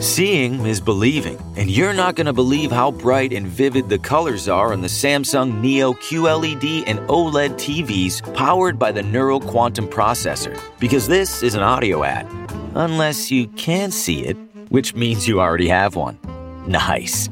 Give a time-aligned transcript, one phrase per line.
[0.00, 4.48] Seeing is believing, and you're not going to believe how bright and vivid the colors
[4.48, 10.58] are on the Samsung Neo QLED and OLED TVs powered by the Neural Quantum Processor,
[10.80, 12.26] because this is an audio ad.
[12.74, 14.36] Unless you can see it,
[14.70, 16.18] which means you already have one.
[16.66, 17.28] Nice.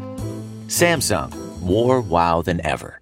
[0.67, 3.01] Samsung, more wow than ever.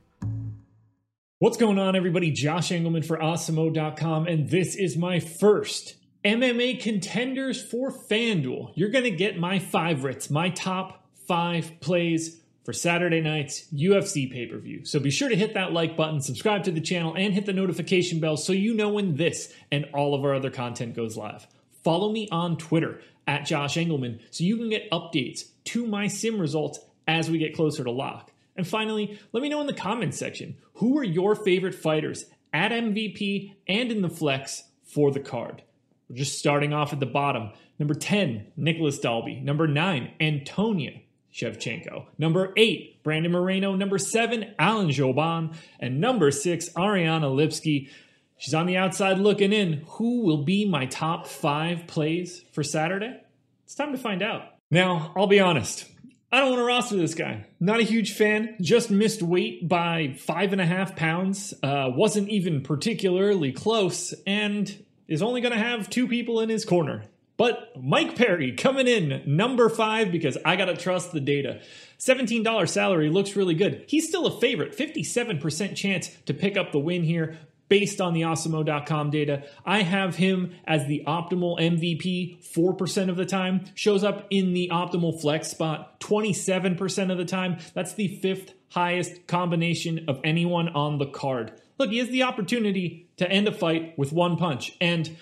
[1.41, 2.31] What's going on, everybody?
[2.31, 5.98] Josh Engleman for Awesemo.com, and this is my first
[6.29, 8.73] MMA contenders for FanDuel.
[8.75, 14.45] You're going to get my favorites, my top five plays for Saturday night's UFC pay
[14.45, 14.85] per view.
[14.85, 17.55] So be sure to hit that like button, subscribe to the channel, and hit the
[17.55, 21.47] notification bell so you know when this and all of our other content goes live.
[21.83, 26.39] Follow me on Twitter at Josh Engleman so you can get updates to my sim
[26.39, 28.31] results as we get closer to lock.
[28.55, 32.71] And finally, let me know in the comments section who are your favorite fighters at
[32.71, 35.63] MVP and in the flex for the card.
[36.09, 37.51] We're just starting off at the bottom.
[37.79, 39.41] Number 10, Nicolas Dalby.
[39.41, 41.01] Number 9, Antonina
[41.33, 42.07] Shevchenko.
[42.17, 43.75] Number 8, Brandon Moreno.
[43.75, 45.55] Number 7, Alan Jouban.
[45.79, 47.91] And number 6, Ariane Lipski.
[48.39, 49.85] She's on the outside looking in.
[49.87, 53.21] Who will be my top five plays for Saturday?
[53.65, 54.43] It's time to find out.
[54.71, 55.87] Now, I'll be honest.
[56.31, 57.47] I don't want to roster this guy.
[57.59, 58.57] Not a huge fan.
[58.61, 61.55] Just missed weight by five and a half pounds.
[61.63, 64.15] Uh, wasn't even particularly close.
[64.27, 67.05] And is only going to have two people in his corner.
[67.37, 71.61] But Mike Perry coming in number five because I got to trust the data.
[71.99, 73.85] $17 salary looks really good.
[73.87, 78.23] He's still a favorite, 57% chance to pick up the win here based on the
[78.23, 79.45] Awesemo.com data.
[79.65, 84.71] I have him as the optimal MVP 4% of the time, shows up in the
[84.73, 87.59] optimal flex spot 27% of the time.
[87.75, 91.53] That's the fifth highest combination of anyone on the card.
[91.79, 95.17] Look, he has the opportunity to end a fight with one punch, and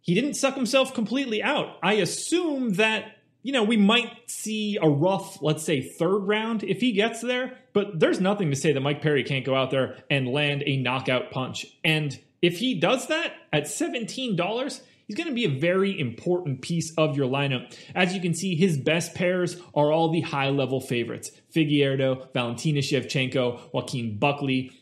[0.00, 1.76] he didn't suck himself completely out.
[1.82, 6.80] I assume that, you know, we might see a rough, let's say, third round if
[6.80, 9.96] he gets there, but there's nothing to say that Mike Perry can't go out there
[10.10, 11.66] and land a knockout punch.
[11.84, 16.92] And if he does that at $17, he's going to be a very important piece
[16.96, 17.72] of your lineup.
[17.94, 22.80] As you can see, his best pairs are all the high level favorites Figueiredo, Valentina
[22.80, 24.72] Shevchenko, Joaquin Buckley.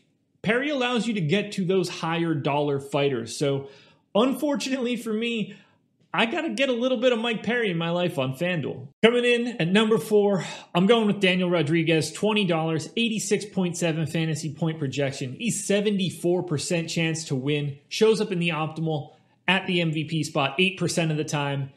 [0.43, 3.35] Perry allows you to get to those higher dollar fighters.
[3.35, 3.69] So,
[4.15, 5.55] unfortunately for me,
[6.13, 8.87] I got to get a little bit of Mike Perry in my life on FanDuel.
[9.01, 10.43] Coming in at number four,
[10.75, 15.37] I'm going with Daniel Rodriguez, $20, 86.7 fantasy point projection.
[15.39, 19.13] He's 74% chance to win, shows up in the optimal
[19.47, 21.71] at the MVP spot 8% of the time,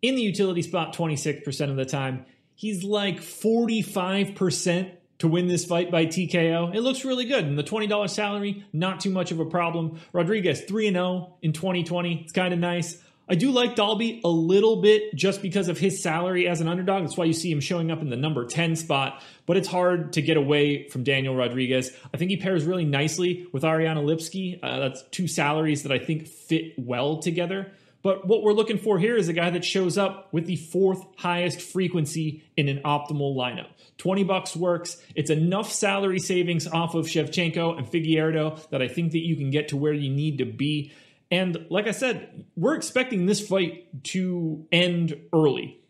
[0.00, 2.24] in the utility spot 26% of the time.
[2.54, 6.74] He's like 45% to win this fight by TKO.
[6.74, 7.44] It looks really good.
[7.44, 10.00] And the $20 salary, not too much of a problem.
[10.12, 12.22] Rodriguez 3 0 in 2020.
[12.22, 13.02] It's kind of nice.
[13.28, 17.02] I do like Dalby a little bit just because of his salary as an underdog.
[17.02, 20.12] That's why you see him showing up in the number 10 spot, but it's hard
[20.12, 21.90] to get away from Daniel Rodriguez.
[22.14, 24.60] I think he pairs really nicely with Ariane Lipski.
[24.62, 27.72] Uh, that's two salaries that I think fit well together.
[28.06, 31.04] But what we're looking for here is a guy that shows up with the fourth
[31.16, 33.66] highest frequency in an optimal lineup.
[33.98, 35.02] 20 bucks works.
[35.16, 39.50] It's enough salary savings off of Shevchenko and Figueiredo that I think that you can
[39.50, 40.92] get to where you need to be.
[41.32, 45.80] And like I said, we're expecting this fight to end early.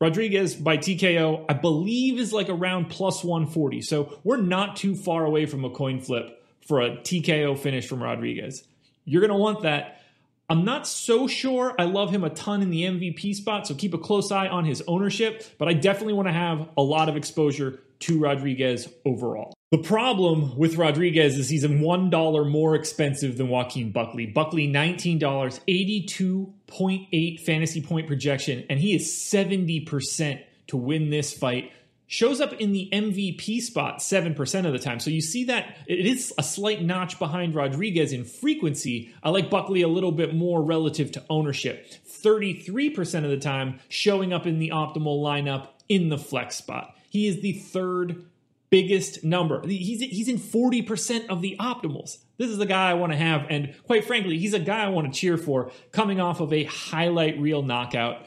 [0.00, 3.82] Rodriguez by TKO, I believe, is like around plus 140.
[3.82, 8.02] So we're not too far away from a coin flip for a TKO finish from
[8.02, 8.66] Rodriguez.
[9.04, 10.00] You're going to want that.
[10.48, 13.94] I'm not so sure I love him a ton in the MVP spot, so keep
[13.94, 17.16] a close eye on his ownership, but I definitely want to have a lot of
[17.16, 19.54] exposure to Rodriguez overall.
[19.72, 24.26] The problem with Rodriguez is he's a $1 more expensive than Joaquin Buckley.
[24.26, 31.72] Buckley, $19, 82.8 fantasy point projection, and he is 70% to win this fight
[32.06, 35.00] shows up in the MVP spot 7% of the time.
[35.00, 39.12] So you see that it is a slight notch behind Rodriguez in frequency.
[39.22, 41.86] I like Buckley a little bit more relative to ownership.
[42.06, 46.94] 33% of the time showing up in the optimal lineup in the flex spot.
[47.10, 48.26] He is the third
[48.70, 49.66] biggest number.
[49.66, 52.18] He's he's in 40% of the optimals.
[52.36, 54.88] This is the guy I want to have and quite frankly, he's a guy I
[54.88, 58.26] want to cheer for coming off of a highlight reel knockout.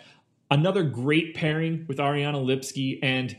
[0.51, 3.37] Another great pairing with Ariane Lipski and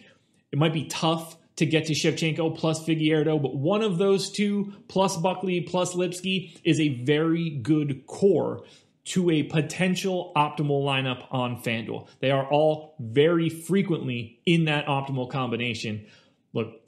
[0.53, 4.73] it might be tough to get to Shevchenko plus Figueiredo, but one of those two
[4.89, 8.63] plus Buckley plus Lipski is a very good core
[9.05, 12.09] to a potential optimal lineup on FanDuel.
[12.21, 16.07] They are all very frequently in that optimal combination.
[16.53, 16.81] Look,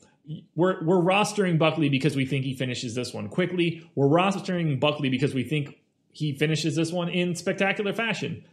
[0.55, 3.89] we're we're rostering Buckley because we think he finishes this one quickly.
[3.95, 5.79] We're rostering Buckley because we think
[6.13, 8.45] he finishes this one in spectacular fashion.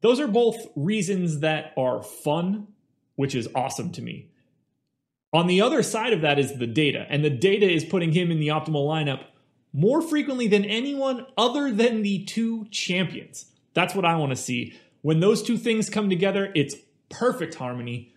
[0.00, 2.68] Those are both reasons that are fun,
[3.16, 4.31] which is awesome to me.
[5.32, 8.30] On the other side of that is the data, and the data is putting him
[8.30, 9.24] in the optimal lineup
[9.72, 13.46] more frequently than anyone other than the two champions.
[13.72, 14.74] That's what I want to see.
[15.00, 16.76] When those two things come together, it's
[17.08, 18.14] perfect harmony.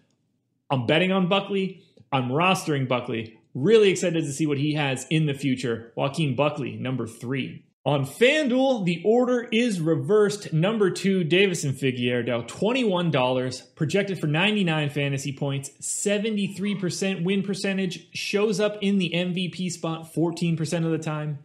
[0.70, 1.84] I'm betting on Buckley.
[2.12, 3.40] I'm rostering Buckley.
[3.54, 5.94] Really excited to see what he has in the future.
[5.96, 7.64] Joaquin Buckley, number three.
[7.86, 10.52] On FanDuel, the order is reversed.
[10.52, 18.80] Number two, Deiveson Figueiredo, $21, projected for 99 fantasy points, 73% win percentage, shows up
[18.82, 21.38] in the MVP spot 14% of the time,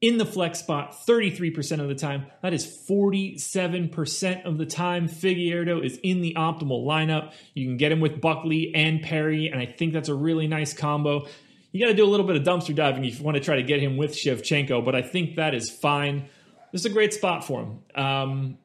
[0.00, 2.26] in the flex spot 33% of the time.
[2.42, 5.08] That is 47% of the time.
[5.08, 7.32] Figueiredo is in the optimal lineup.
[7.54, 10.72] You can get him with Buckley and Perry, and I think that's a really nice
[10.72, 11.26] combo.
[11.78, 13.54] You got to do a little bit of dumpster diving if you want to try
[13.54, 16.28] to get him with Shevchenko, but I think that is fine.
[16.72, 17.78] This is a great spot for him.
[17.94, 18.58] Um,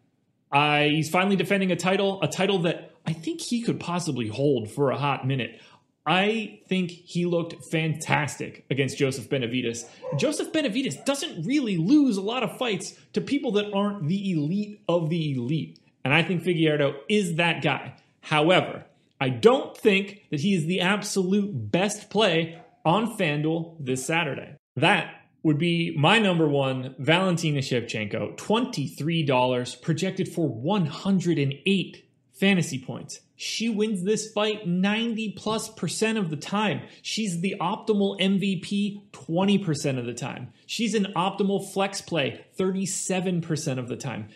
[0.51, 4.71] I, he's finally defending a title, a title that I think he could possibly hold
[4.71, 5.62] for a hot minute.
[6.07, 9.88] I think he looked fantastic against Joseph Benavidez.
[10.18, 14.81] Joseph Benavidez doesn't really lose a lot of fights to people that aren't the elite
[14.89, 15.77] of the elite.
[16.04, 17.94] And I think Figueiredo is that guy.
[18.21, 18.86] However,
[19.21, 24.56] I don't think that he is the absolute best play on FanDuel this Saturday.
[24.75, 25.13] That
[25.44, 33.19] would be my number one, Valentina Shevchenko, $23, projected for 108 fantasy points.
[33.35, 36.81] She wins this fight 90 plus percent of the time.
[37.01, 40.53] She's the optimal MVP 20% of the time.
[40.65, 44.29] She's an optimal flex play 37% of the time.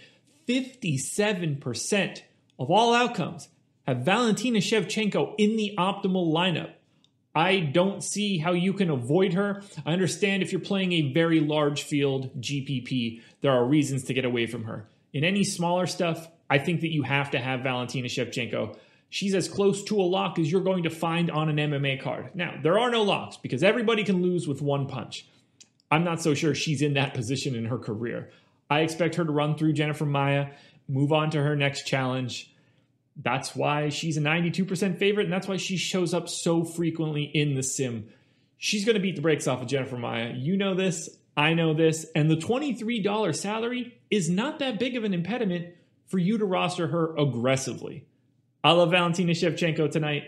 [0.48, 2.22] 57%
[2.60, 3.50] of all outcomes
[3.86, 6.74] have Valentina Shevchenko in the optimal lineup.
[7.38, 9.62] I don't see how you can avoid her.
[9.86, 14.26] I understand if you're playing a very large field GPP, there are reasons to get
[14.26, 14.90] away from her.
[15.14, 18.76] In any smaller stuff, I think that you have to have Valentina Shevchenko.
[19.12, 22.32] She's as close to a lock as you're going to find on an MMA card.
[22.34, 25.28] Now, there are no locks because everybody can lose with one punch.
[25.92, 28.32] I'm not so sure she's in that position in her career.
[28.68, 30.48] I expect her to run through Jennifer Maia,
[30.90, 32.52] move on to her next challenge
[33.22, 37.56] that's why she's a 92% favorite, and that's why she shows up so frequently in
[37.56, 38.10] the sim.
[38.58, 40.34] She's going to beat the brakes off of Jennifer Maia.
[40.34, 45.04] You know this, I know this, and the $23 salary is not that big of
[45.04, 45.74] an impediment
[46.06, 48.06] for you to roster her aggressively.
[48.64, 50.24] I love Valentina Shevchenko tonight,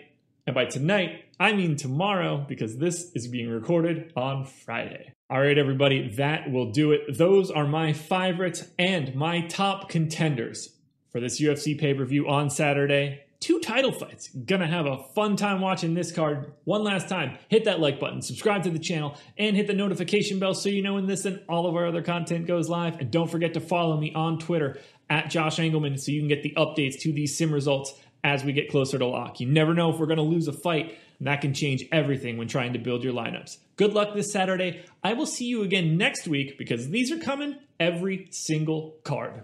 [0.48, 5.14] and by tonight, I mean tomorrow because this is being recorded on Friday.
[5.30, 7.18] All right, everybody, that will do it.
[7.18, 10.74] Those are my favorites and my top contenders
[11.12, 13.24] for this UFC pay per view on Saturday.
[13.40, 14.30] Two title fights.
[14.30, 16.52] Gonna have a fun time watching this card.
[16.66, 20.40] One last time, hit that like button, subscribe to the channel, and hit the notification
[20.40, 23.00] bell so you know when this and all of our other content goes live.
[23.00, 24.78] And don't forget to follow me on Twitter
[25.10, 27.94] at Josh Engleman so you can get the updates to these sim results
[28.26, 29.40] as we get closer to lock.
[29.40, 32.50] You never know if we're gonna lose a fight, and that can change everything when
[32.50, 33.58] trying to build your lineups.
[33.78, 34.84] Good luck this Saturday.
[35.02, 39.44] I will see you again next week because these are coming every single card.